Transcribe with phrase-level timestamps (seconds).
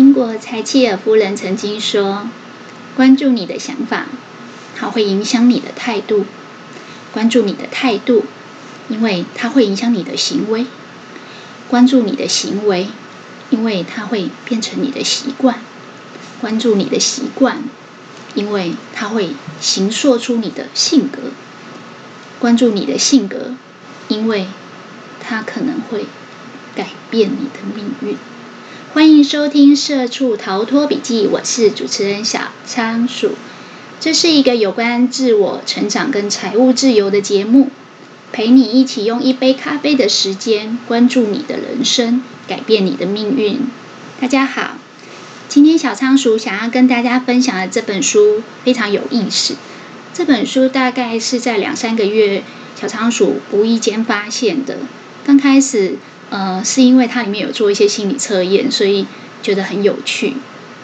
[0.00, 2.26] 英国柴契尔夫人曾经说
[2.96, 4.06] ：“关注你的想法，
[4.74, 6.24] 它会影响你的态度；
[7.12, 8.24] 关注你的态度，
[8.88, 10.64] 因为它会影响你的行为；
[11.68, 12.88] 关注你的行为，
[13.50, 15.56] 因为它会变成你的习惯；
[16.40, 17.62] 关注你的习惯，
[18.34, 21.24] 因为它会形塑出你的性格；
[22.38, 23.54] 关注你的性格，
[24.08, 24.46] 因为
[25.20, 26.06] 它可能会
[26.74, 28.16] 改变你的命运。”
[28.92, 33.36] 欢迎收听《社畜逃脱笔记》，我是主持人小仓鼠。
[34.00, 37.70] 这是一个有关自我成长跟财务自由的节目，
[38.32, 43.60] 陪你一起用一杯咖啡的时间，关注你的人生，改变你的命运。
[44.20, 44.78] 大家好，
[45.48, 49.54] 今天小仓鼠想要跟大家分享的这本书非常有意思。
[50.12, 52.42] 这本书大概是在两三个月，
[52.74, 54.78] 小仓鼠无意间发现的。
[55.24, 55.94] 刚开始。
[56.30, 59.06] 呃，是因为它里面有做一些心理测验，所以
[59.42, 60.34] 觉得很有趣。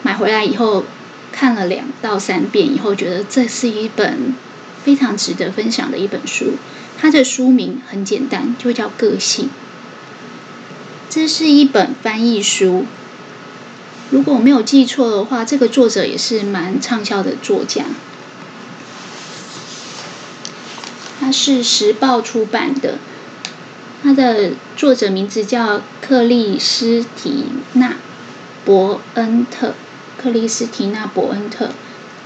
[0.03, 0.83] 买回来以后
[1.31, 4.35] 看了两到三遍以后，觉得这是一本
[4.83, 6.55] 非常值得分享的一本书。
[6.99, 9.45] 它的书名很简单，就叫《个性》。
[11.09, 12.85] 这是一本翻译书，
[14.09, 17.85] 如果我没有记错的话，这个作者也是蛮畅销的作家。
[21.21, 22.99] 它是时报出版的。
[24.03, 27.89] 它的作者名字叫克里斯提娜·
[28.63, 29.73] 伯恩特，
[30.17, 31.71] 克里斯提娜·伯恩特，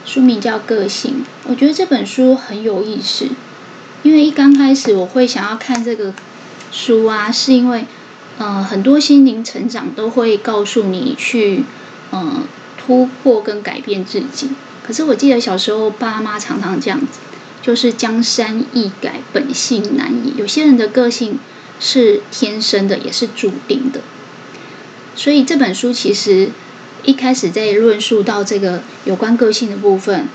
[0.05, 1.23] 书名叫《个性》。
[1.45, 3.29] 我觉得这本书很有意思，
[4.03, 6.13] 因为一刚开始我会想要看这个
[6.71, 7.85] 书啊，是因为
[8.37, 11.63] 呃很多心灵成长都会告诉你去
[12.11, 12.43] 呃
[12.77, 14.49] 突破跟改变自己。
[14.83, 17.19] 可是我记得小时候爸妈常常这样子，
[17.61, 20.33] 就是江山易改，本性难移。
[20.35, 21.39] 有些人的个性。
[21.81, 23.99] 是天生的，也是注定的。
[25.15, 26.51] 所以这本书其实
[27.03, 30.29] 一开始在论述到这个有关个性的部分，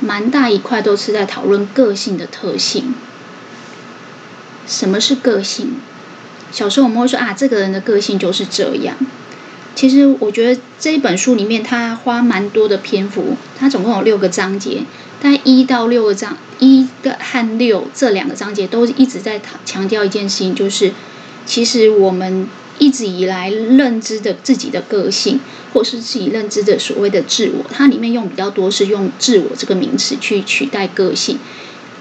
[0.00, 2.94] 蛮大一块都是在讨论个性的特性。
[4.66, 5.72] 什么是个性？
[6.52, 8.96] 小时候我们会说啊，这个人的个性就是这样。
[9.74, 14.82] 其实我觉得这一本书里面，它花蛮多的篇幅，它总共有六个章节，
[15.24, 20.92] 但一到六个章，一个和六这两个章节都一直在强调一件事情，就是
[21.46, 22.48] 其实我们
[22.80, 25.38] 一直以来认知的自己的个性，
[25.72, 31.38] 或是自己认知的所谓的自我，它里面用比较多是用自我这个名词去取代个性、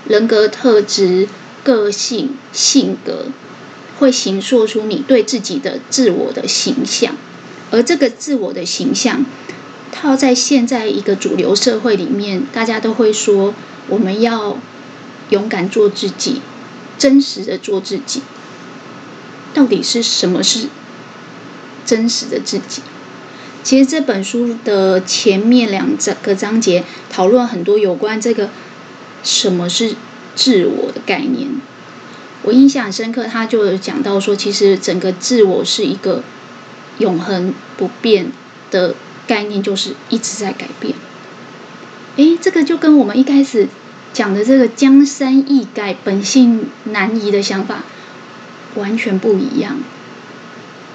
[0.08, 1.28] 人格特质、
[1.64, 3.28] 个性、性格，
[4.00, 7.16] 会形塑出你对自己的自我的形象。
[7.70, 9.24] 而这个自我的形象，
[9.92, 13.54] 套在现在一个主流社会里面，大家都会说，
[13.88, 14.58] 我们要
[15.30, 16.42] 勇敢做自己，
[16.98, 18.22] 真实的做自己。
[19.54, 20.68] 到底是什么是
[21.86, 22.82] 真实的自己？
[23.64, 28.50] 其实这本书的前面两整个章节讨论很多有关这个
[29.24, 29.96] 什么是
[30.36, 31.50] 自我的概念。
[32.44, 36.24] 我印象很深刻，他就讲到说，其实整个自我是一个。
[36.98, 38.32] 永恒不变
[38.70, 38.94] 的
[39.32, 40.94] 概念就是一直在改变。
[42.18, 43.70] 诶，这个就跟我们一开始
[44.12, 47.84] 讲的这个“江山易改，本性难移”的想法
[48.76, 49.78] 完全不一样。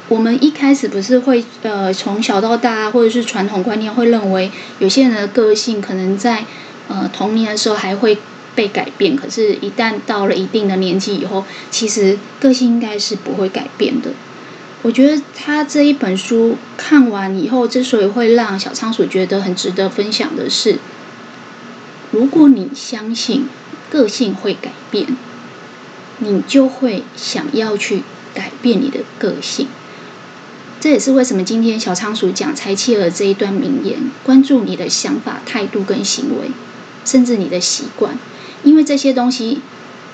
[0.09, 6.45] 我们一开始不是会呃从小到大，或者是传统观念会认为，有些人的个性可能在
[6.89, 8.19] 呃童年的时候还会
[8.55, 14.11] 被改变，可是，一旦到了一定的年纪以后，其实个性应该是不会改变的。
[14.87, 20.79] 我觉得他这一本书看完以后，之所以会让小仓鼠觉得很值得分享的是，
[22.13, 23.49] 如果你相信
[23.91, 25.17] 个性会改变，
[26.19, 29.67] 你就会想要去改变你的个性。
[30.79, 36.53] 这也是为什么今天小仓鼠讲柴契尔这一段名言：关注你的想法、态度跟行为，
[37.05, 38.17] 甚至你的习惯，
[38.63, 39.63] 因为这些东西。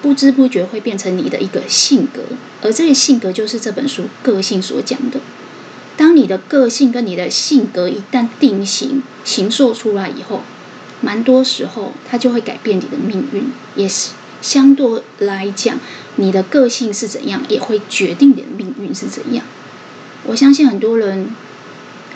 [0.02, 2.22] 不知不觉会变成你的一个性格，
[2.60, 5.20] 而这个性格就是这本书个性所讲的。
[5.96, 10.40] 当你的个性跟你的性格一旦定型、形塑出来以后，
[11.00, 13.52] 蛮多时候它就会改变你的命运。
[13.76, 14.10] 也是
[14.40, 15.78] 相对来讲，
[16.16, 19.44] 你的个性是怎样，也会决定你的命运是怎样。
[20.24, 21.28] 我相信很多人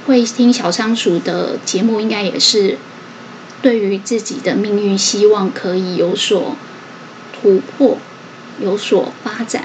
[0.07, 2.79] 会听小仓鼠的节目，应该也是
[3.63, 6.57] 对于自己的命运，希望可以有所。
[7.41, 7.99] 突破，
[8.61, 9.65] 有所发展，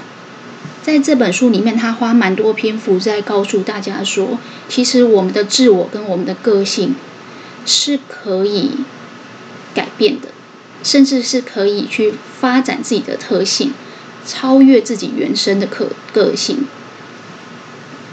[0.82, 4.38] 在这本书里面，他花蛮多篇幅在告诉大家说，
[4.68, 6.94] 其实我们的自我跟我们的个性
[7.64, 8.72] 是可以
[9.74, 10.28] 改变的，
[10.82, 13.72] 甚至是可以去发展自己的特性，
[14.26, 16.66] 超越自己原生的个个性。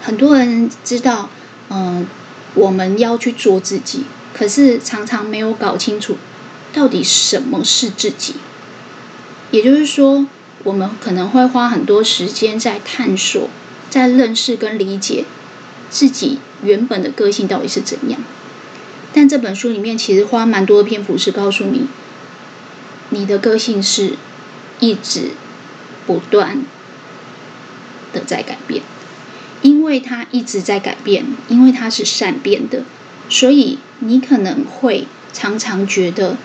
[0.02, 1.30] 很多人知道，
[1.70, 2.08] 嗯，
[2.54, 6.18] 我们要去做自己，可是常常没有搞清楚
[6.72, 8.36] 到底什么是自己。
[9.52, 10.28] 也就是说，
[10.64, 13.50] 我们可能会花很多时间在探索、
[13.90, 15.26] 在认识跟理解
[15.90, 18.22] 自己原本的个性到底是怎样。
[19.14, 21.88] 但这本书里面其实花蛮多的篇幅是告诉你，
[23.10, 24.14] 你的个性是
[24.80, 25.32] 一直
[26.06, 26.64] 不断
[28.14, 28.84] 的在改变。
[29.62, 32.84] 因为它一直在改变，因为它是善变的，
[33.28, 36.38] 所以你可能会常常觉得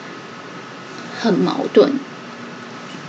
[1.21, 1.93] 很矛盾。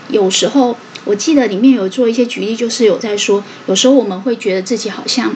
[0.10, 5.36] 有时候，我记得里面有做一些举例，就是有在说，有时候我们会觉得自己好像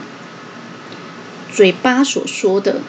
[1.52, 2.80] 嘴巴所说的，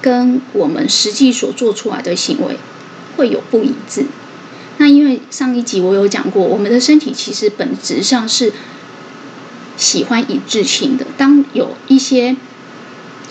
[0.00, 2.56] 跟我们实际所做出来的行为
[3.16, 4.06] 会有不一致。
[4.78, 8.52] 那因为上一集我有讲过，我们的身体其实本质上是。
[9.76, 12.36] 喜欢一致性的，当有一些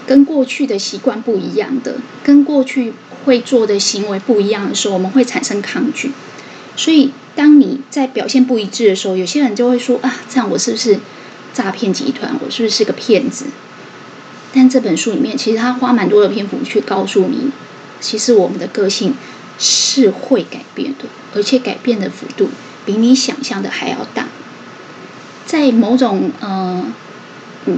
[0.06, 2.92] 跟过去的习惯不一样的，跟过去
[3.24, 6.12] 会做的行为不一样的时候，我们会产生抗拒。
[6.76, 11.00] 所以，当你在表现不一致的时候，有些人就会说：“啊，这样我是不是
[11.54, 12.36] 诈骗集团？
[12.46, 13.46] 我是不是个骗子？”
[14.54, 17.50] 但这本书里面，其实他花蛮多的篇幅去告诉你，
[18.00, 19.16] 其实我们的个性
[19.58, 22.50] 是会改变的，而且改变的幅度
[22.86, 24.28] 比你想象的还要大。
[25.48, 26.86] 在某种呃，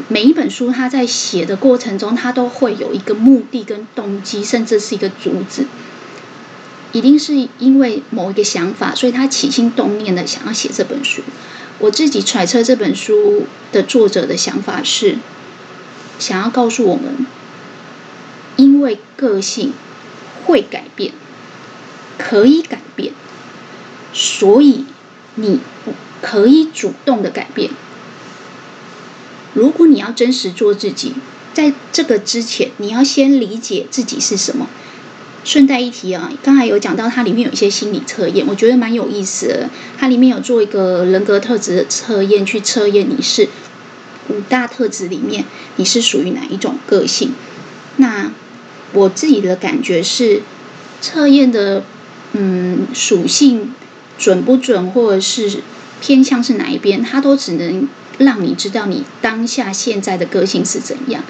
[0.10, 5.66] 每一本书他在写的过程中，他都会有一个目的跟动机，甚至是一个主旨，
[6.96, 11.22] 一定是因为某一个想法，所以他起心动念的想要写这本书。
[11.80, 15.18] 我自己揣测这本书的作者的想法是，
[16.20, 17.26] 想要告诉我们，
[18.56, 19.74] 因为个性
[20.46, 21.12] 会改变，
[22.18, 23.12] 可以改变，
[24.14, 24.86] 所以
[25.36, 25.60] 你。
[26.22, 27.70] 可以主动的改变。
[29.54, 31.14] 如果你要真实做自己，
[31.54, 34.68] 在这个之前，你要先理解自己是什么。
[35.46, 39.70] 顺带一提啊，刚才有讲到它里面有一些心理测验，我觉得蛮有意思的。
[39.98, 43.48] 它里面有做一个人格特质的测验，去测验你是
[44.28, 45.46] 五大特质里面
[45.78, 47.34] 你是属于哪一种个性。
[47.96, 48.32] 那
[48.92, 50.42] 我自己的感觉是，
[51.00, 51.86] 测验的
[52.34, 53.74] 嗯属性
[54.18, 55.62] 准不准，或者是。
[56.02, 57.88] 偏向是哪一边，它都只能
[58.18, 61.24] 让你知道你当下现在的个性是怎样。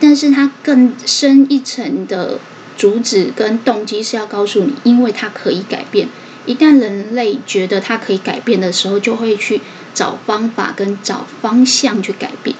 [0.00, 2.40] 但是它更深一层的
[2.76, 6.08] 主旨跟动机是要告诉你，因为它可以改变。
[6.46, 9.60] 一旦人类觉得它可以改变的时候，就会去
[9.94, 12.56] 找方法跟找方向去改变。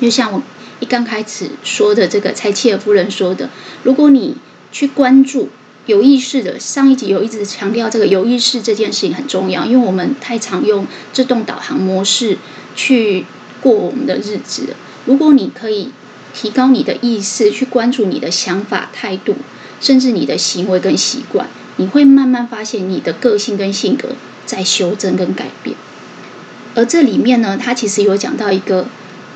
[0.00, 0.42] 就像我
[0.80, 3.50] 一刚开始说的这个柴契尔夫人说的，
[3.82, 4.36] 如果你
[4.72, 5.48] 去关注。
[5.86, 12.38] 有意识的，上一集有一直强调这个有意识这件事情很重要，因为我们太常用自动导航模式
[12.74, 13.24] 去
[13.60, 14.74] 过我们的日子。
[15.04, 15.92] 如果你可以
[16.36, 19.34] 提高你的意识，去关注你的想法、态度，
[19.80, 21.48] 甚至你的行为跟习惯，
[21.78, 24.10] 你会慢慢发现你的个性跟性格
[24.44, 25.74] 在修正跟改变。
[26.74, 28.86] 而这里面呢，它其实有讲到一个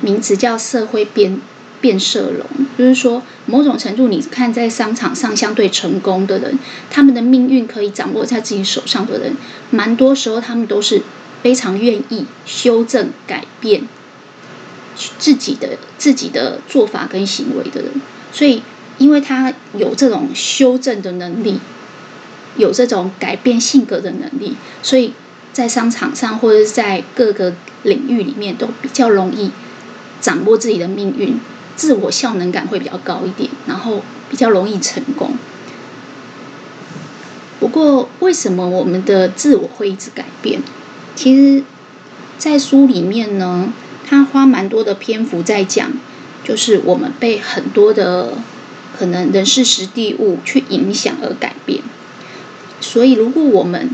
[0.02, 1.40] 名词叫社会变。
[1.82, 6.58] 变色龙，就是说，某种程度，你看在商场上相对成功的人，
[6.90, 9.34] 他们的命运可以掌握在自己手上的人，
[9.70, 11.00] 蛮多时候他们都是
[11.42, 13.84] 非常愿意修正、改变
[15.18, 17.90] 自己的自己的做法跟行为的人。
[18.32, 18.62] 所以，
[18.98, 21.58] 因为他有这种修正的能力，
[22.56, 25.14] 有这种改变性格的能力，所以
[25.52, 29.50] 在商场上或者是在各个领域里面都比较容易
[30.20, 31.40] 掌握自己的命运。
[31.76, 35.32] 自我效能感会比较高一点，然后比较容易成功。
[37.58, 40.60] 不过，为什么我们的自我会一直改变？
[41.14, 41.64] 其实，
[42.36, 43.72] 在书里面呢，
[44.10, 45.92] 他花蛮多的篇幅在讲，
[46.44, 48.34] 就是我们被很多的
[48.98, 51.80] 可能人事时地物去影响而改变。
[52.80, 53.90] 所以，如果我们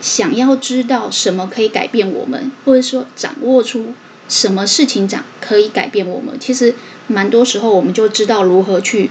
[0.00, 3.94] 想要知道什么可以改变我们，或者说掌握出。
[4.28, 6.38] 什么事情掌可以改变我们？
[6.40, 6.74] 其实
[7.06, 9.10] 蛮多时候，我们就知道如何去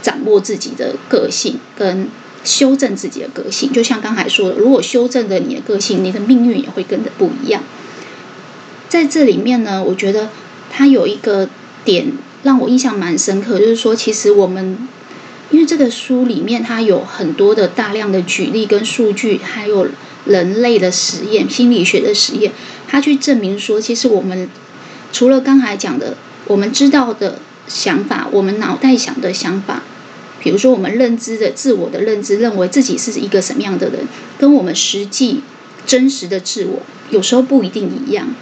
[0.00, 2.08] 掌握自己的个性，跟
[2.44, 3.70] 修正自己的个性。
[3.72, 7.62] 就像刚才说的，如果修正了你的个性，你的命运也会跟着不一样。
[8.88, 10.30] 在这里面呢，我觉得
[10.70, 11.48] 它有一个
[11.84, 14.88] 点让我印象蛮深刻，就是说，其实我们
[15.50, 19.88] 因为这个书里面它有很多的大量的举例跟数据，还有
[20.24, 22.52] 人类的实验、心理学的实验。
[22.86, 24.48] 它去证明说，其实我们
[25.12, 26.16] 除了刚才讲的，
[26.46, 29.82] 我们知道的想法，我们脑袋想的想法，
[30.40, 34.06] 比如说我们认知的自我的认知，认为自己是一个什么样的人，
[34.38, 35.42] 跟我们实际
[35.86, 36.80] 真实的自我
[37.10, 38.34] 有时候不一定一样，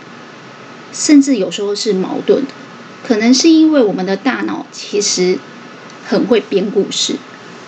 [0.96, 2.48] 甚至有时候是矛盾的。
[3.04, 5.38] 可能是因为我们的大脑其实
[6.04, 7.14] 很会编故事。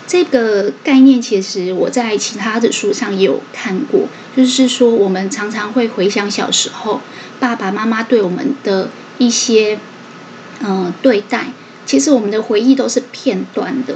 [0.05, 6.99] 这个概念其实我在其他的书上也有看过，就是说我们常常会回想小时候
[7.39, 9.79] 爸爸妈妈对我们的一些
[10.61, 11.53] 嗯、对待，
[11.85, 13.95] 其实我们的回忆都是片段的。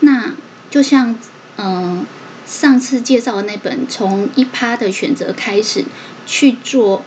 [0.00, 0.34] 那
[0.68, 1.16] 就像
[1.56, 2.06] 嗯、呃、
[2.44, 5.84] 上次介绍的那本从一趴的选择开始
[6.26, 7.04] 去做。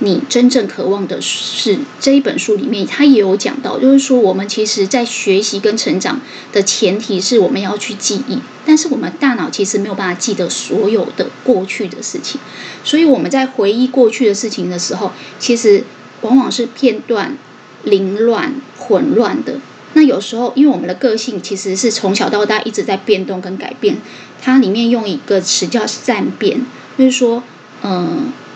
[0.00, 6.20] 你真正渴望的是这一本书里面，他也有讲到，就是说我们其实，在学习跟成长
[6.52, 12.40] 的前提是我们要去记忆，但是我们大脑其实没有办法记得所有的过去的事情，
[12.84, 15.82] 所以我们在回忆过去的事情的时候，其实
[16.20, 17.36] 往往是片段、
[17.82, 19.54] 凌乱、混乱的。
[19.94, 23.96] 那有时候，因为我们的个性其实是从小到大一直在变动跟改变，
[24.40, 26.64] 它里面用一个词叫善变，
[26.96, 27.42] 就是说，
[27.82, 28.32] 嗯。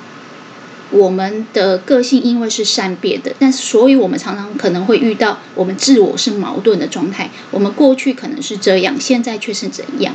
[0.93, 7.31] 我们的个性因为是善变的，但是所以我们常常可能会遇到我们自我是矛盾的状态。
[7.51, 10.15] 我们过去可能是这样，现在却是怎样，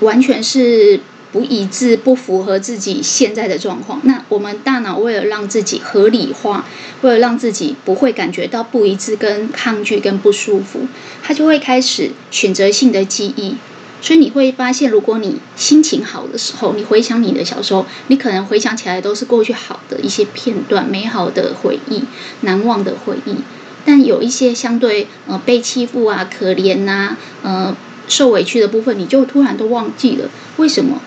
[0.00, 1.00] 完全是
[1.32, 4.00] 不一致、不符合自己现在的状况。
[4.04, 6.66] 那我们大脑为了让自己合理化，
[7.00, 10.86] 为了让自己不会感觉到不一致、跟抗拒、跟不舒服，
[11.22, 13.56] 它就会开始选择性的记忆。
[14.02, 22.02] 所以你会发现，如果你心情好的时候，你回想你的小时候，你可能回想起来都是过去好的一些片段、美好的回忆、
[22.40, 23.36] 难忘的回忆。
[23.84, 27.76] 但有一些相对呃被欺负啊、可怜呐、呃
[28.08, 30.28] 受委屈的部分，你就突然都忘记了。
[30.56, 31.00] 为什么？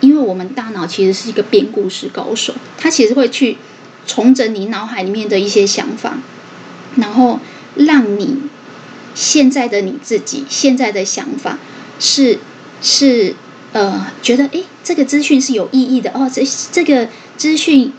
[0.00, 3.58] 因为我们大脑其实是一个编故事高手，它其实会去
[4.06, 6.18] 重整你脑海里面的一些想法，
[6.96, 7.38] 然后
[7.76, 8.38] 让你
[9.14, 11.58] 现在的你自己现在的想法。
[11.98, 12.38] 是
[12.80, 13.34] 是
[13.72, 17.92] 呃，觉得诶，这个资讯是有意义的哦，这这个资讯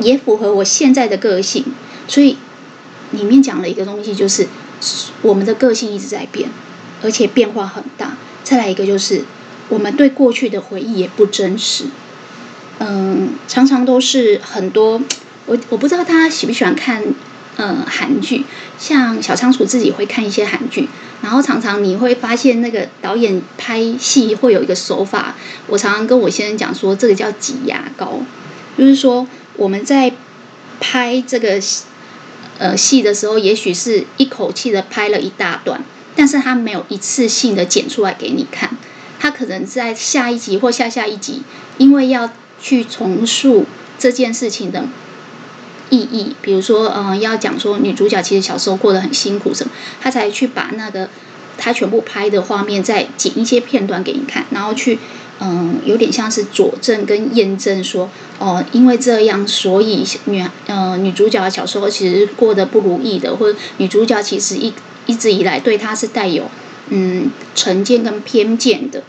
[0.00, 1.64] 也符合我现在的个性，
[2.08, 2.36] 所以
[3.10, 4.46] 里面讲了一个东西，就是
[5.22, 6.48] 我们的个性一直在变，
[7.02, 8.16] 而且变化很大。
[8.42, 9.24] 再来一个就是
[9.68, 11.84] 我们对过去的回忆也不真实，
[12.78, 15.02] 嗯，常常都是很多
[15.46, 17.02] 我我不知道大家喜不喜欢看。
[17.58, 18.44] 嗯，韩剧
[18.78, 20.90] 像小仓鼠自己会看一些韩剧，
[21.26, 25.34] 然后常常你会发现那个导演拍戏会有一个手法。
[25.66, 28.20] 我常常跟我先生讲说，这个叫挤牙膏，
[28.78, 30.12] 就是说我们在
[30.78, 31.60] 拍这个
[32.58, 35.82] 呃戏的时候，也许是一口气的拍了一大段，
[36.14, 38.76] 但是他没有一次性的剪出来给你看，
[39.18, 41.42] 他可能在下一集或下下一集，
[41.78, 42.30] 因为要
[42.60, 43.64] 去重塑
[43.98, 44.84] 这件事情的。
[45.90, 51.08] 意义，比如说，嗯，要讲说女主角其实小时候过得很辛苦什么，他才去把那个
[51.56, 54.98] 他全部拍的画面再剪一些片段给你看，然后去，
[55.40, 64.72] 嗯，有点像是佐证跟验证说，哦，因为这样，所以女，呃，女主角小时候其实过得不如意的，或者女主角其实一
[65.06, 66.50] 一直以来对她是带有，
[66.88, 69.04] 嗯，成见跟偏见的，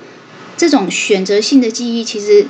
[0.56, 2.46] 这种选择性的记忆，其实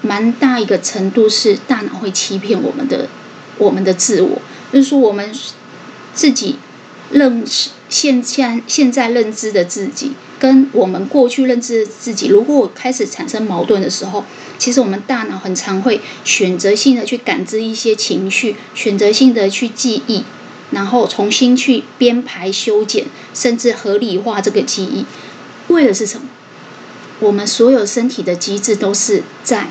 [0.00, 3.08] 蛮大一个程度是大脑会欺骗我们的。
[3.58, 4.40] 我们的自我，
[4.72, 5.32] 就是说我们
[6.12, 6.56] 自己
[7.10, 14.24] 认识现现现在认知的自己，跟我们过去认知的自己，如果开始产生矛盾的时候，
[14.58, 20.24] 其实我们大脑很常会选择性的去感知一些情绪，选择性的去记忆，
[20.70, 25.04] 然后重新去编排、修剪，甚至合理化这个记忆，
[25.68, 26.26] 为的是什么？
[27.20, 29.68] 我们所有身体的机制都是在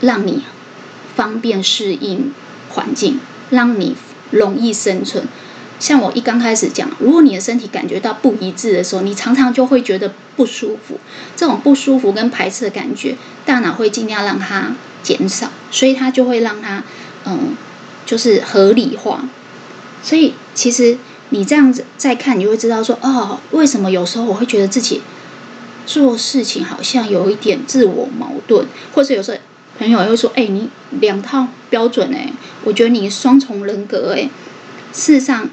[0.00, 0.42] 让你
[1.14, 2.34] 方便适应。
[2.68, 3.20] 环境
[3.50, 3.96] 让你
[4.30, 5.26] 容易生存。
[5.80, 10.98] 像我一刚开始讲，如果你的身体感觉到不一致的时候，你常常就会觉得不舒服。
[11.36, 16.82] 这种不舒服跟排斥的感觉，大脑会尽量让它减少，所以它就会让它
[17.24, 17.56] 嗯，
[18.04, 19.28] 就是合理化。
[20.02, 20.98] 所以其实
[21.28, 25.00] 你这样子再看，你就会知道说哦，为什么有时候我会觉得自己
[25.86, 29.38] 做事情好像有一点自我矛盾，或者有时候。
[29.78, 30.68] 朋友又说：“哎、你
[31.00, 32.32] 两套标准哎，
[32.64, 34.28] 我觉得你双重人格哎。
[34.92, 35.48] 事实上，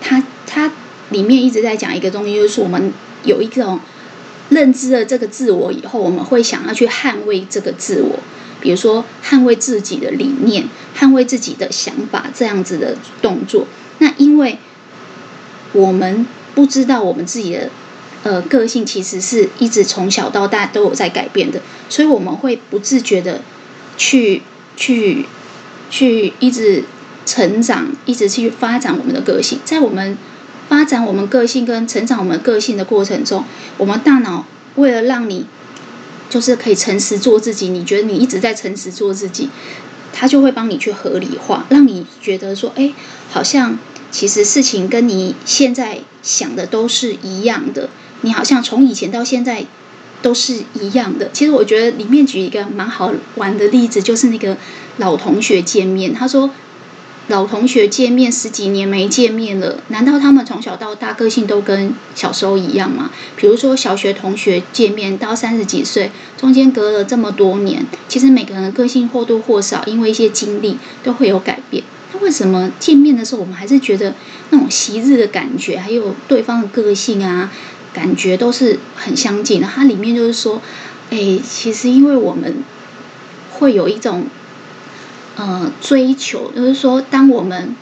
[0.00, 0.72] 他他
[1.10, 3.78] 里面一直在讲一个东西，就是我们有一种
[4.48, 8.18] 认知了这个自我以后，我们会想要去捍卫这个自我，
[8.60, 13.68] 比如说捍卫自己的理念，捍卫自己的想法这样子的动作。
[13.98, 14.58] 那因为
[15.72, 17.70] 我们不知道我们自己的。”
[18.26, 23.40] 呃，个性其实是一直从小到大都有在改变的，所以我们会不自觉的
[23.96, 24.42] 去
[24.76, 25.26] 去
[25.90, 26.82] 去一直
[27.24, 29.60] 成长，一直去发展我们的个性。
[29.64, 30.18] 在我们
[30.68, 33.44] 发展我们个性跟成长我们个性的过程中，
[33.78, 35.46] 我们大脑为了让你
[36.28, 39.48] 就是可以诚实做自己，你觉得你一直在诚实做自己，
[40.12, 42.92] 它就会帮你去合理化，让你觉得说，哎，
[43.30, 43.78] 好像
[44.10, 47.88] 其实事情跟你现在想的都是一样的，
[48.26, 49.64] 你好像从以前到现在
[50.20, 51.30] 都是一样的。
[51.32, 54.58] 其实我觉得里面举一个蛮好玩的例子，就是那个
[54.98, 56.50] 老同学见面，他说。
[57.28, 63.10] 老同学见面十几年没见面了，难道他们从小到大个性都跟小时候一样吗？
[63.34, 71.82] 比如说小学同学见面到三十几岁，中间隔了这么多年，其实每个人的个性或多或少因为一些经历都会有改变。
[72.12, 74.14] 那为什么见面的时候我们还是觉得
[74.50, 77.52] 那种昔日的感觉，还有对方的个性啊，
[77.96, 79.66] 感觉都是很相近的？
[79.66, 80.60] 它里面就是说，
[81.10, 82.62] 哎，其实因为我们
[83.50, 84.26] 会有一种。
[85.38, 87.76] 呃，追求就是说，当我们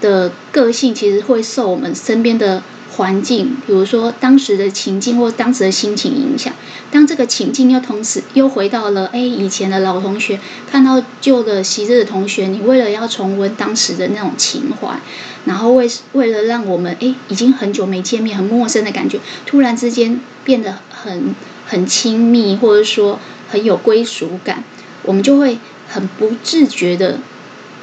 [0.00, 2.64] 的个性其实会受我们身边的
[2.96, 6.52] 环境，比如说当时的情境或当时的心情影响。
[6.90, 14.98] 当这个情境又同时又回到了，哎，以前的老同学看到旧的昔日的同学，你为了要重温当时的那种情怀，
[15.44, 21.34] 然后为为了让我们哎已经很久没见面、很陌生的感觉，突然之间变得很
[21.66, 24.64] 很亲密，或者说很有归属感，
[25.02, 25.58] 我们就会。
[25.88, 27.20] 很不自觉的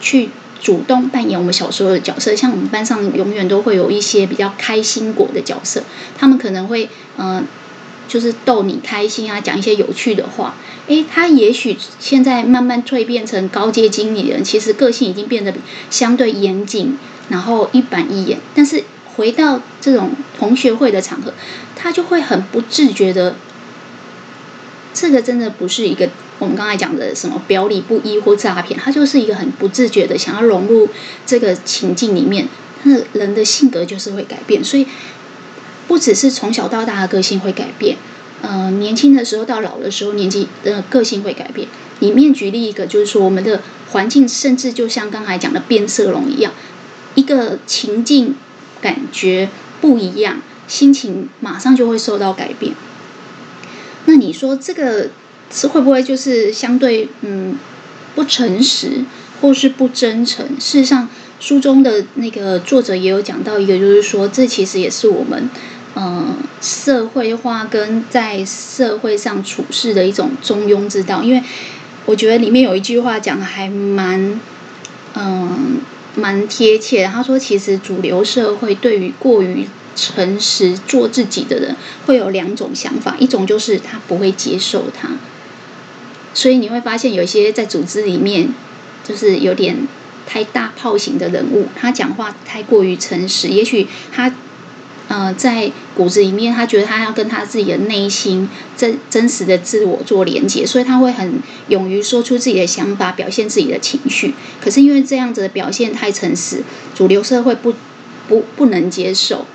[0.01, 0.29] 去
[0.63, 5.83] 主动扮演我们小时候的角色，像我们班上永远都会有一些比较开心果的角色，
[6.17, 7.45] 他们可能会嗯、
[8.07, 10.55] 就是逗你开心啊，讲一些有趣的话。
[10.87, 15.53] 诶，他也许现在慢慢蜕变成高阶经理人，其实个性已经变得
[15.89, 16.97] 相对严谨，
[17.29, 18.39] 然后一板一眼。
[18.55, 18.83] 但是
[19.15, 21.33] 回到这种同学会的场合，
[21.75, 23.35] 他就会很不自觉的，
[24.93, 26.09] 这个真的不是一个。
[26.39, 30.89] 我们刚才讲的什么表里不一或诈骗，他就是一个很不自觉的想要融入
[31.25, 32.49] 这个情境里面，
[32.83, 34.85] 那人的性格就是会改变，所以
[35.87, 37.95] 不只是从小到大的个性会改变，
[38.41, 41.67] 呃，年轻的时候到老的时候，年纪的个性会改变。
[41.99, 46.51] 里面举例一个，就是说我们的环境甚至就像刚才讲的变色龙一样，
[47.15, 48.35] 一个情境
[48.81, 52.73] 感觉不一样，心情马上就会受到改变。
[54.05, 55.09] 那你说这个？
[55.55, 57.55] 是会不会就是相对嗯
[58.15, 59.05] 不诚实
[59.39, 60.43] 或是不真诚？
[60.59, 61.07] 事实上，
[61.39, 65.47] 书中的那个作者也有讲到一个，就是说这其实也是我们
[65.95, 71.21] 嗯社会化跟在社会上处事的一种中庸之道。
[71.21, 71.43] 因为
[72.05, 74.41] 我觉得里面有一句话讲的还蛮
[75.13, 75.77] 嗯
[76.15, 77.09] 蛮贴切的。
[77.09, 81.75] 他说，其实主流社会对于过于诚实做自己的人
[82.05, 85.09] 会有两种想法，一种就是他不会接受他。
[86.33, 88.53] 所以你会发现，有一些在组织里面，
[89.03, 89.87] 就是有点
[90.25, 93.49] 太大炮型的人物，他讲话太过于诚实。
[93.49, 94.33] 也许他，
[95.09, 104.33] 呃，在骨子里面，他觉得他要跟他自己的内心真真实的自我做连接，所以他会很勇于说出自己的想法，表现自己的情绪。
[104.59, 106.63] 可是因为这样子的表现太诚实，
[106.95, 107.75] 主流社会不
[108.27, 109.45] 不不能接受，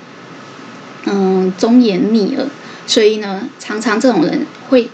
[1.05, 2.45] 嗯，忠言逆耳，
[2.87, 4.89] 所以呢，常常这种人会。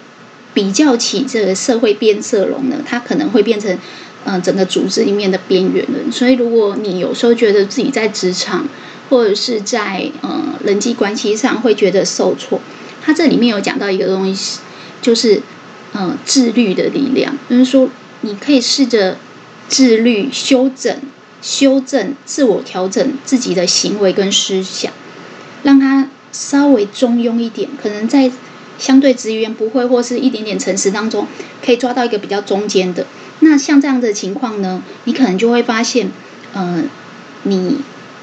[0.53, 3.77] 比较起这个社会变色龙呢，他可能会变成，
[4.23, 6.09] 嗯、整个组织里面的边缘人。
[6.09, 8.65] 所以，如果你有时候觉得自己在职场
[9.09, 12.61] 或者是在呃人际关系上会觉得受挫，
[13.03, 14.61] 他这里面有讲到一个东西，
[15.01, 15.41] 就是
[15.91, 17.37] 呃自律的力量。
[17.49, 17.89] 就是说，
[18.21, 19.17] 你可以试着
[19.67, 20.97] 自律、修整、
[21.41, 24.93] 修正、自我调整自己的行为跟思想，
[25.65, 28.31] 让他稍微中庸一点，可能在。
[28.77, 31.25] 相对职员不会或是一点点诚实当中，
[31.65, 33.07] 可以抓到一个比较中间的。
[33.39, 36.11] 那像这样的情况呢，你可能就会发现，
[36.53, 36.83] 呃，
[37.43, 37.77] 你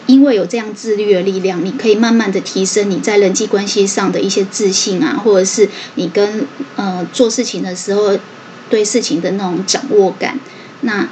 [0.05, 8.19] 因为有这样自律的力量，你可以慢慢的提升你在人际关系上的一些自信啊，或者是你跟呃做事情的时候
[8.69, 10.39] 对事情的那种掌握感。
[10.83, 11.09] 那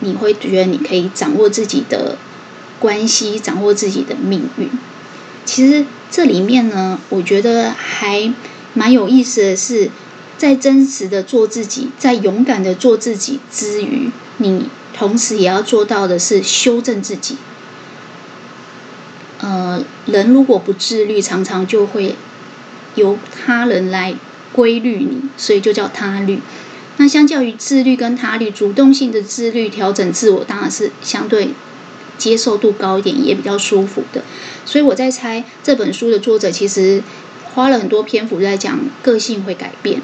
[0.00, 2.18] 你会觉得你可以掌握自己的
[2.80, 4.68] 关系，掌握自己的命运。
[5.44, 8.32] 其实这里面呢，我觉得还。
[8.72, 9.90] 蛮有意思的是，
[10.38, 17.36] 在真实的做自己，在勇敢的做自己之余，你同时也要做到的是修正自己。
[19.40, 22.14] 呃，人如果不自律，常常就会
[22.94, 24.14] 由他人来
[24.52, 26.40] 规律你，所以就叫他律。
[26.98, 31.48] 那相较于自律跟他律，主动性的自律调整自我，当然是相对
[32.20, 34.22] 接受度高一点，也比较舒服的。
[34.64, 37.02] 所以我在猜这本书的作者其实。
[37.52, 40.00] 花了很多篇幅在讲个性会改变，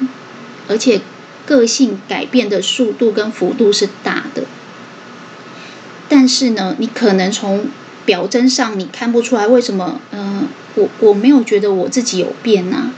[0.67, 0.99] 而且
[1.45, 4.43] 个性改变的速度跟幅度是大的。
[6.09, 7.67] 但是呢，你可能从
[8.05, 10.01] 表征上你看不出来为什么？
[10.11, 12.91] 嗯、呃，我我没有觉得我自己有变啊。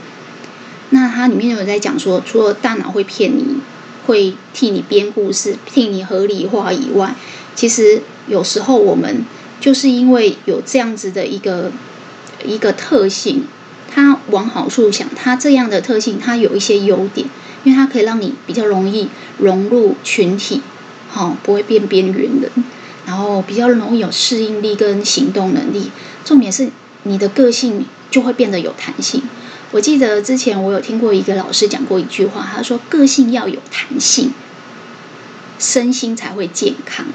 [0.90, 3.60] 那它里面有在讲说，除了大脑会骗你，
[4.06, 7.14] 会替你编故事、替你合理化以外，
[7.54, 9.26] 其实有时候我们
[9.60, 11.72] 就是因为有这样子的一个
[12.44, 13.44] 一个特性，
[13.92, 17.28] 它往好处想，它这样的特性它有一些优点，
[17.64, 20.62] 因为它可以让你比较容易融入群体，
[21.08, 22.50] 好，不会变边缘人，
[23.04, 25.90] 然后比较容易有适应力跟行动能力。
[26.24, 26.70] 重点是
[27.02, 29.22] 你的个性就会变得有弹性。
[29.72, 34.32] 我记得之前我有听过一个老师讲过一句话，他说：“个性要有弹性，
[35.58, 37.06] 身心才会健康。”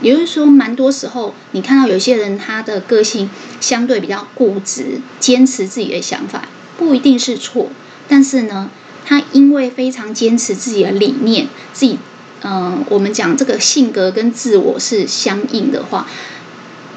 [0.00, 3.28] 也就是说，蛮多时候你看到有些人他的个性
[3.60, 7.68] 相对比较固执，坚持自己的想法，不一定是错。
[8.08, 8.70] 但是呢，
[9.04, 11.98] 他因为非常坚持自己的理念，自己
[12.42, 16.06] 嗯、呃，我们讲这个性格跟自我是相应的话。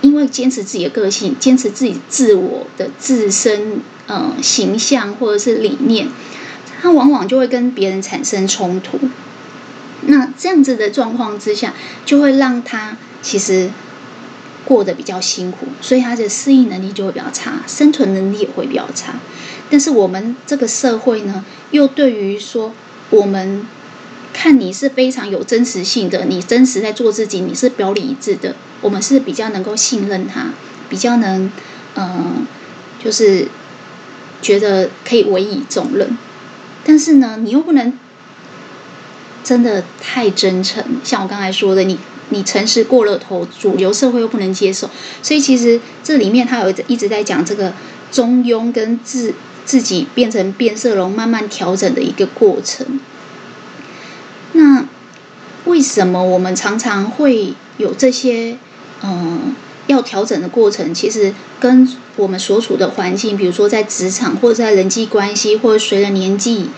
[0.02, 6.10] 因为坚持自己的个性，坚持自己自我的自身呃形象或者是理念，
[6.82, 9.00] 他往往就会跟别人产生冲突。
[10.08, 11.74] 那这样子的状况之下，
[12.06, 13.70] 就会让他其实
[14.66, 19.16] 过得比较辛苦，所以他的适应能力就会比较差，生存能力也会比较差。
[19.70, 22.74] 但是我们这个社会呢，又对于说
[23.10, 23.66] 我们。
[24.36, 30.48] 看你是非常有真实性的，你真实在做自己，你是表里一致的，我们是比较能够信任他，
[30.90, 31.52] 比较能，
[31.94, 32.34] 呃，
[33.02, 33.48] 就是
[34.42, 36.18] 觉得可以委以重任。
[36.84, 37.94] 但是呢，你又不能
[39.44, 44.90] 真的太真诚，像我刚才说的，你你诚实过了头，主流社会又不能接受。
[45.22, 47.74] 所以其实这里面他有一直在讲这个
[48.12, 49.34] 中庸跟自
[49.66, 53.00] 自己变成变色龙，慢慢调整的一个过程。
[54.54, 54.86] 那
[55.66, 58.58] 为什么我们常常会有这些
[59.02, 59.56] 嗯
[59.88, 60.94] 要调整的过程？
[60.94, 66.70] 其实跟我们所处的环境，比如说在职场或者在人际关系，或者随着年纪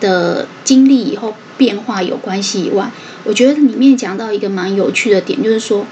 [0.00, 2.90] 的经历以后变化有关系以外，
[3.22, 5.86] 我觉得里面讲到一个蛮有趣的点，就是说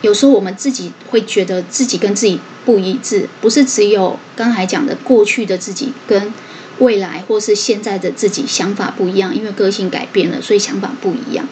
[0.00, 6.34] 有时候我们自己会觉得自己跟自己不一致，不是只有刚才讲的过去的自己跟。
[6.78, 11.46] 未来或是现在的自己想法不一样，因为个性改变了，所以想法不一样。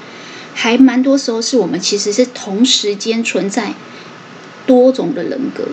[0.55, 3.75] 还蛮多时候是我们其实是同时间存在
[4.67, 5.69] 多种的人格。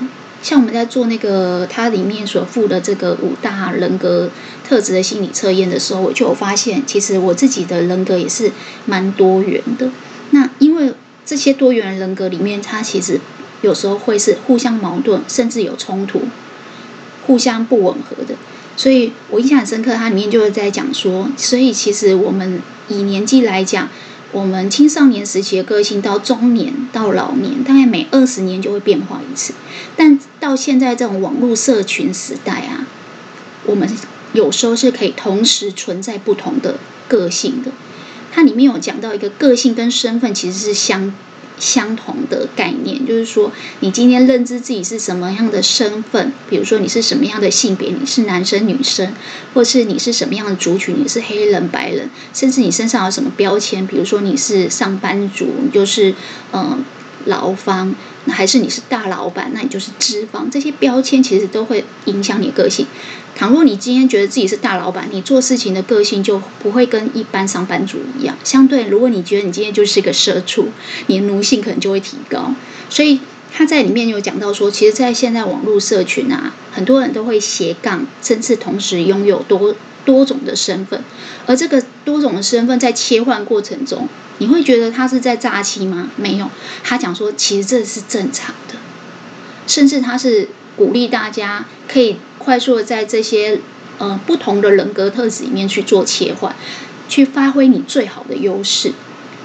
[0.48, 4.30] 像我们在做那个它里面所附的这个五大人格
[4.64, 8.54] 特质的心理测验的时候，我就有发现，其实我自己的人格也是
[8.86, 9.92] 蛮多元的。
[10.32, 10.94] 那因为
[11.26, 13.20] 这些多元人格里面，它其实
[13.62, 16.22] 有时候会是互相矛盾，甚至有冲突，
[17.26, 18.36] 互相不吻合的。
[18.78, 23.90] 所以我印象很深刻，它里面就是在讲说，所以其实我们以年纪来讲，
[24.32, 29.54] 我们青少年时期的个性到中年到老年，大概每二十年就会变化一次。
[29.98, 32.88] 但到现在这种网络社群时代啊，
[33.66, 33.90] 我们
[34.34, 37.72] 有时候是可以同时存在不同的个性的。
[38.32, 41.14] 它里面有讲到一个个性跟身份其实是相。
[41.60, 49.12] 相同的概念，就是说，你今天认知自己是什么样的身份，比如说你是什么样的性别，你是男生女生，
[49.56, 56.14] 或是你是什么样的族群，你是黑人白人，甚至你身上有什么标签，比如说你是上班族，你就是
[56.52, 56.86] 嗯
[57.26, 57.96] 劳方。
[58.32, 60.50] 还是你是大老板，那你就是资方。
[60.50, 62.86] 这些标签其实都会影响你个性。
[63.36, 68.36] 倘若你今天觉得自己是大老板，你做事情的个性就不会跟一般上班族一样。
[68.44, 70.70] 相对，如果你觉得你今天就是一个社畜，
[71.06, 72.56] 你的奴性可能就会提高。
[72.90, 73.20] 所以
[73.54, 79.76] 他在里面有讲到说，其实，在现在网络社群啊，很多人都会斜杠，甚至同时拥有多
[80.08, 81.04] 多种的身份。
[81.46, 86.10] 而这个多种的身份在切换过程中，你会觉得他是在诈欺吗？
[86.16, 86.50] 没有，
[86.84, 88.76] 他讲说其实这是正常的，
[89.68, 93.60] 甚至他是鼓励大家可以快速的在这些
[93.98, 96.56] 呃不同的人格特质里面去做切换，
[97.10, 98.94] 去发挥你最好的优势。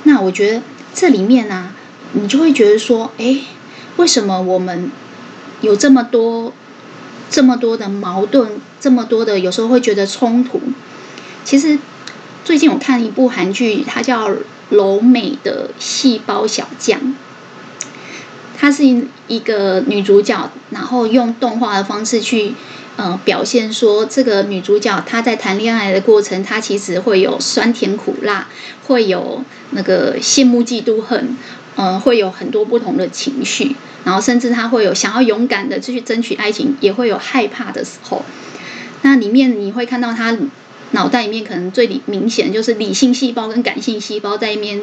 [0.05, 0.63] 那我觉得
[0.95, 1.73] 这里面呢、
[2.13, 3.41] 你就会觉得说，哎，
[3.97, 4.91] 为什么我们
[5.61, 6.53] 有这么多
[7.33, 10.61] 这么多的矛盾，这么多的有时候会觉得冲突？
[11.45, 11.77] 其实
[12.45, 14.31] 最近我看一部韩剧，它叫。
[14.71, 17.15] 柔美的细胞小将，
[18.57, 18.83] 她是
[19.27, 22.55] 一个女主角，然后用动画的方式去
[22.97, 28.49] 呃表现说，这个女主角她在谈恋爱的过程，她其实会有酸甜苦辣，
[28.87, 31.37] 会有那个羡慕嫉妒恨，
[31.77, 38.25] 呃，会有很多不同的情绪，然后甚至他会有想要勇敢的去争取爱情，也会有害怕的时候。
[39.03, 40.37] 那里面你会看到他。
[40.95, 44.83] 脑袋里面可能最明显就是理性细胞跟感性细胞在一边，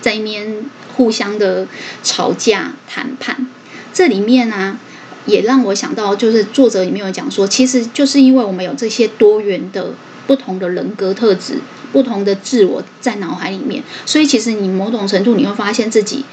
[0.00, 1.68] 在一边互相的
[2.02, 3.46] 吵架谈判。
[3.92, 4.78] 这里面呢、
[5.26, 9.92] 也让我想到，就是作者里面有讲说，其实就是因为我们有这些多元的
[10.26, 11.60] 不同的人格特质、
[11.92, 13.82] 不同的自我在脑海里面。
[14.04, 16.24] 所以其实你某种程度你会发现自己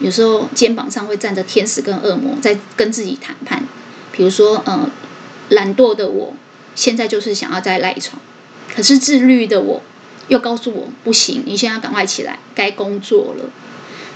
[0.00, 3.64] 有时候肩膀上会站着天使跟恶魔在跟自己谈判。
[4.12, 4.90] 比如说，呃，
[5.50, 6.34] 懒惰的我
[6.74, 8.20] 现在就是想要再赖床，
[8.74, 9.82] 可是自律的我
[10.28, 13.44] 又告诉我不行，你现在赶快起来，该工作了。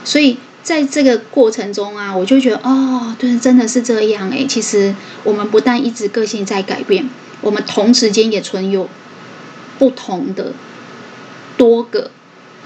[0.04, 0.38] 所以。
[0.64, 4.46] 在这个过程中啊，我就觉得哦，对，真的是这样诶。
[4.46, 8.88] 其实我们不但一直个性在改变，我们同时间也存有
[9.82, 10.52] 不同的
[11.56, 12.12] 多个，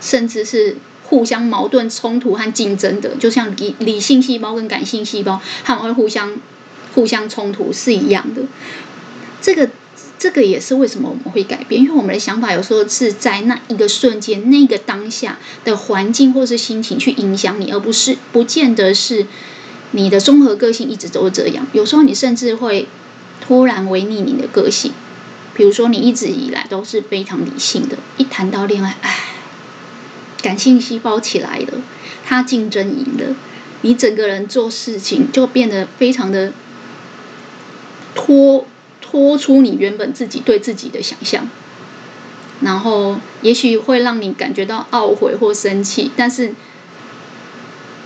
[0.03, 6.37] 甚至是互相矛盾、冲突和竞争的，就像理理性细胞跟感性细胞，他们会互相
[6.95, 8.43] 互相冲突是一样的。
[9.41, 9.71] 这个。
[10.19, 19.27] 这个也是为什么我们会改变，因为我们的想法有时候是在那一个瞬间、那个当下的环境或是心情去影响你，而不是不见得是
[19.91, 21.67] 你的综合个性一直都是这样。
[21.75, 22.89] 有时候你甚至会
[23.43, 24.91] 突然违逆你的个性，
[25.57, 29.17] 比如说你一直以来都是非常理性的，一谈到恋爱，哎，
[30.43, 31.81] 感性细胞起来了，
[32.25, 33.35] 他竞争赢了，
[33.81, 36.53] 你整个人做事情就变得非常的
[38.15, 38.67] 拖。
[39.09, 41.49] 脱出你原本自己对自己的想象，
[42.61, 46.53] 然后也许会让你感觉到懊悔或生气，但是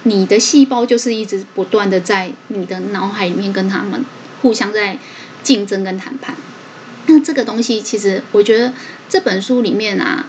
[0.03, 4.05] 你的细胞就是一直不断的在你的脑海里面跟他们
[4.43, 4.99] 互相在
[5.43, 6.37] 竞争跟谈判。
[7.07, 8.73] 那这个东西其实我觉得
[9.09, 10.27] 这本书里面啊，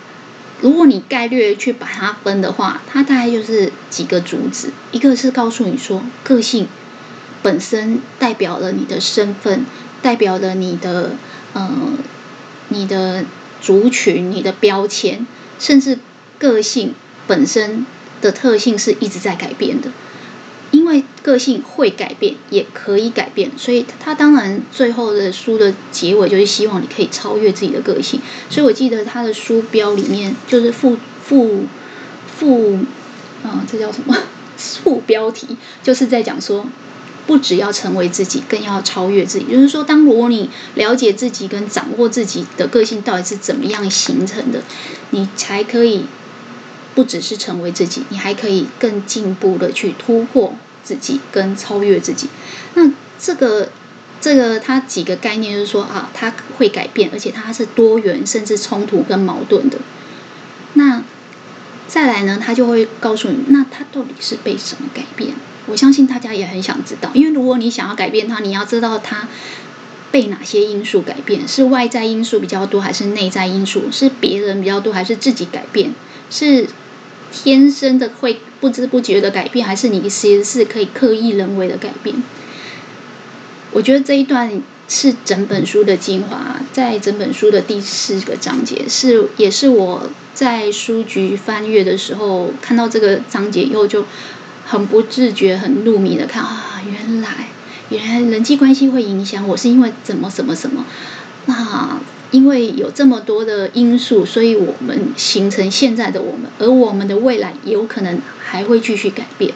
[0.61, 6.67] 如果你概略去把它分的话，它大概就是几个主旨，一个是告诉你说个性
[7.41, 9.65] 本身代表了你的身份。
[10.03, 11.11] 代表了你的
[11.53, 11.69] 呃，
[12.69, 13.23] 你的
[13.61, 15.27] 族群、你的标签，
[15.59, 15.99] 甚至
[16.39, 16.95] 个性
[17.27, 17.85] 本身
[18.19, 19.91] 的特性是一直在改变的。
[21.21, 28.21] 个性会改变，也可以改变，所以他当然最后的书的结尾就是希望你可以超越自己的个性。
[28.49, 31.65] 所以我记得他的书标里面就是副副
[32.37, 32.79] 副，
[33.43, 34.15] 啊，这叫什么？
[34.57, 36.65] 副标题就是在讲说。
[37.27, 39.45] 不只要成为自己，更要超越自己。
[39.45, 44.61] 就是说，当如果你了解自己跟掌握自己的个性到底是怎么样形成的，
[45.11, 46.05] 你才可以
[46.95, 52.29] 不只是成为自己，你还可以更进步的去突破自己跟超越自己。
[52.75, 53.69] 那这个
[54.19, 59.77] 这个它几个概念就是说啊，它会改变，而且它是多元，甚至冲突跟矛盾的。
[60.73, 61.03] 那
[61.87, 65.33] 再来呢，他就会告诉你，那它到底是被什么改变？
[65.67, 69.27] 我相信大家也很想知道，因为如果你想要改变它，你要知道它
[70.09, 73.91] 被哪些因素改变，是外在因素比较多，还是内在因素？
[73.91, 75.93] 是别人比较多，还是自己改变？
[76.29, 76.67] 是
[77.31, 82.15] 天生的会不知不觉的改变，还是你其实是可以刻意人为的改变？
[83.71, 94.05] 我觉得这一段是整本书的精华，在整本书的第四个章节是，也是我在书局翻阅的时候看到这个章节以后就。
[94.63, 97.49] 很不自觉、很入迷的看啊，原来
[97.89, 100.85] 原来人际关系会影响我，是因为怎么什么什么？
[101.45, 101.99] 那
[102.31, 109.53] 因为有这么多的因素，所以我们形成现在的我们，而我们的未来有可能还会继续改变。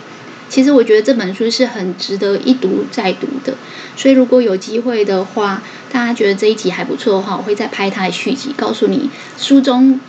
[0.48, 3.56] 其实我觉得这本书是很值得一读再读的，
[3.98, 10.00] 所以如果有机会的话，大家觉得这一集还不错的话，我会再拍它的续集，告诉你书中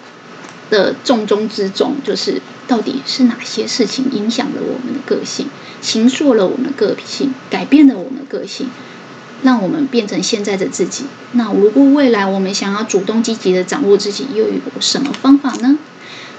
[0.69, 2.43] 的重中之重就是。
[2.69, 5.47] 到底是哪些事情影响了我们的个性，
[5.81, 8.69] 形塑了我们的个性，改变了我们的个性，
[9.43, 11.05] 让我们变成现在的自己？
[11.33, 15.79] 那如果未来我们想要主动积极的掌握自己，又有什么方法呢？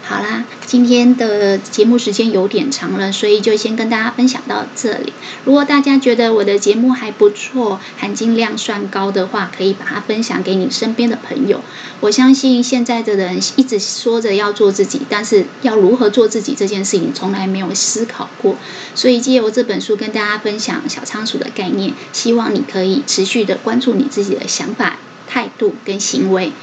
[0.09, 5.11] 好啦，今天的节目时间有点长了，所以就先跟大家分享到这里。
[5.43, 11.61] 如果大家觉得我的节目还不错，含金量算高的话，可以把它分享给你身边的朋友。
[11.99, 18.55] 我相信现在的人一直说着要做自己，但是要如何做自己这件事情从来没有思考过。
[18.95, 26.53] 所以借由这本书跟大家分享小仓鼠的概念，希望你可以持续的关注你自己的想法、态度跟行为。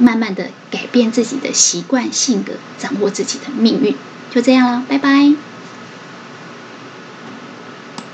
[0.00, 3.94] 慢慢的改变自己的习惯、性格，掌握自己的命运，
[4.32, 5.49] 就这样了，拜拜。